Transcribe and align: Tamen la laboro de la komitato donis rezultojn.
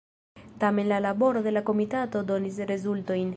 Tamen 0.63 0.89
la 0.91 0.97
laboro 1.07 1.43
de 1.49 1.53
la 1.57 1.63
komitato 1.69 2.25
donis 2.33 2.59
rezultojn. 2.73 3.29